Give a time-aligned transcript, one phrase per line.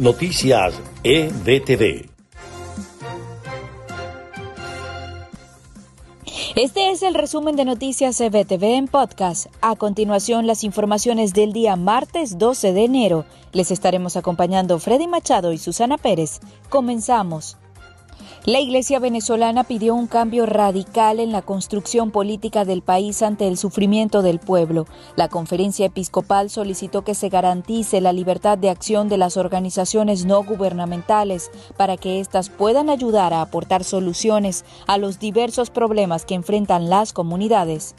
[0.00, 2.08] Noticias EBTV.
[6.56, 9.48] Este es el resumen de Noticias EBTV en podcast.
[9.60, 13.26] A continuación, las informaciones del día martes 12 de enero.
[13.52, 16.40] Les estaremos acompañando Freddy Machado y Susana Pérez.
[16.70, 17.58] Comenzamos.
[18.46, 23.58] La Iglesia venezolana pidió un cambio radical en la construcción política del país ante el
[23.58, 24.86] sufrimiento del pueblo.
[25.14, 30.42] La conferencia episcopal solicitó que se garantice la libertad de acción de las organizaciones no
[30.42, 36.88] gubernamentales para que éstas puedan ayudar a aportar soluciones a los diversos problemas que enfrentan
[36.88, 37.94] las comunidades.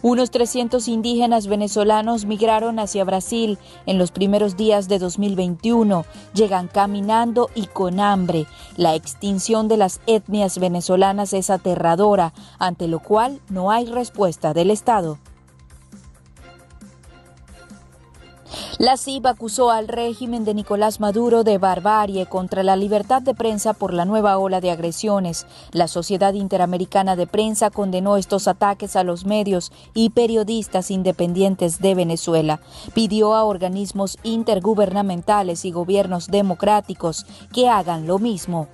[0.00, 6.04] Unos 300 indígenas venezolanos migraron hacia Brasil en los primeros días de 2021.
[6.34, 8.46] Llegan caminando y con hambre.
[8.76, 14.70] La extinción de las etnias venezolanas es aterradora, ante lo cual no hay respuesta del
[14.70, 15.18] Estado.
[18.78, 23.72] La CIB acusó al régimen de Nicolás Maduro de barbarie contra la libertad de prensa
[23.72, 25.48] por la nueva ola de agresiones.
[25.72, 31.96] La Sociedad Interamericana de Prensa condenó estos ataques a los medios y periodistas independientes de
[31.96, 32.60] Venezuela.
[32.94, 38.68] Pidió a organismos intergubernamentales y gobiernos democráticos que hagan lo mismo.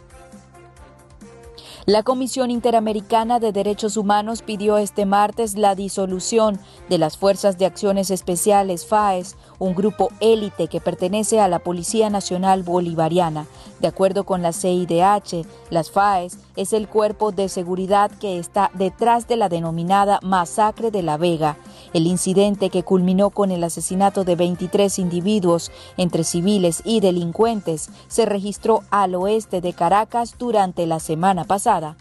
[1.87, 7.67] La Comisión Interamericana de Derechos Humanos pidió este martes la disolución de las Fuerzas de
[7.67, 13.47] Acciones Especiales FAES, un grupo élite que pertenece a la Policía Nacional Bolivariana.
[13.81, 19.29] De acuerdo con la CIDH, las FAES es el cuerpo de seguridad que está detrás
[19.29, 21.59] de la denominada Masacre de la Vega,
[21.95, 28.27] el incidente que culminó con el asesinato de 23 individuos entre civiles y delincuentes se
[28.27, 31.97] registró al oeste de Caracas durante la semana pasada.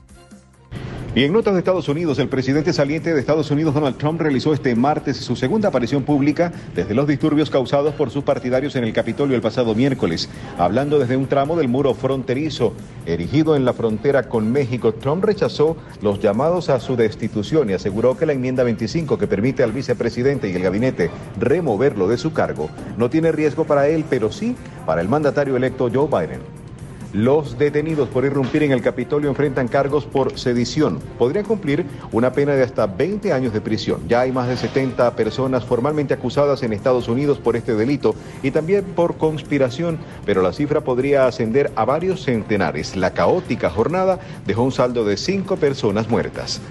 [1.16, 4.52] Y en notas de Estados Unidos, el presidente saliente de Estados Unidos, Donald Trump, realizó
[4.52, 8.94] este martes su segunda aparición pública desde los disturbios causados por sus partidarios en el
[8.94, 10.28] Capitolio el pasado miércoles.
[10.58, 12.73] Hablando desde un tramo del muro fronterizo
[13.05, 18.17] erigido en la frontera con México, Trump rechazó los llamados a su destitución y aseguró
[18.17, 22.71] que la enmienda 25 que permite al vicepresidente y el gabinete removerlo de su cargo
[22.98, 24.55] no tiene riesgo para él, pero sí
[24.87, 26.62] para el mandatario electo Joe Biden.
[27.13, 30.97] Los detenidos por irrumpir en el Capitolio enfrentan cargos por sedición.
[31.19, 34.01] Podrían cumplir una pena de hasta 20 años de prisión.
[34.07, 38.49] Ya hay más de 70 personas formalmente acusadas en Estados Unidos por este delito y
[38.49, 42.95] también por conspiración, pero la cifra podría ascender a varios centenares.
[42.95, 46.61] La caótica jornada dejó un saldo de cinco personas muertas.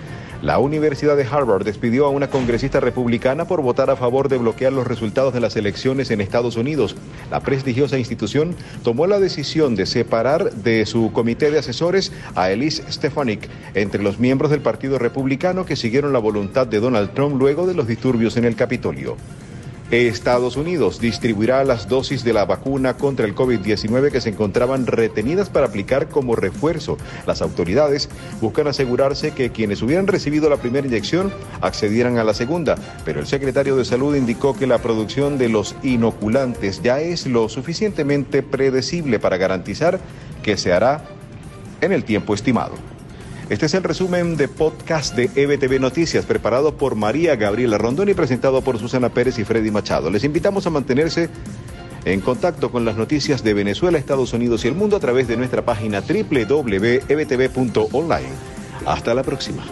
[0.43, 4.73] La Universidad de Harvard despidió a una congresista republicana por votar a favor de bloquear
[4.73, 6.97] los resultados de las elecciones en Estados Unidos.
[7.31, 12.83] La prestigiosa institución tomó la decisión de separar de su comité de asesores a Elise
[12.91, 17.65] Stefanik entre los miembros del Partido Republicano que siguieron la voluntad de Donald Trump luego
[17.65, 19.17] de los disturbios en el Capitolio.
[19.93, 25.51] Estados Unidos distribuirá las dosis de la vacuna contra el COVID-19 que se encontraban retenidas
[25.51, 26.97] para aplicar como refuerzo.
[27.27, 28.09] Las autoridades
[28.41, 31.31] buscan asegurarse que quienes hubieran recibido la primera inyección
[31.61, 35.77] accedieran a la segunda, pero el secretario de Salud indicó que la producción de los
[35.83, 40.01] inoculantes ya es lo suficientemente predecible para garantizar
[40.43, 41.05] que se hará
[41.83, 42.92] en el tiempo estimado.
[43.49, 48.15] Este es el resumen de podcast de EBTV Noticias, preparado por María Gabriela Rondón y
[48.15, 50.11] presentado por Susana Pérez y Freddy Machado.
[50.11, 51.29] Les invitamos a mantenerse
[52.05, 55.37] en contacto con las noticias de Venezuela, Estados Unidos y el mundo a través de
[55.37, 57.03] nuestra página www.ebtv.online.
[58.87, 59.65] Hasta la próxima.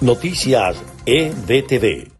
[0.00, 2.19] Noticias EBTV.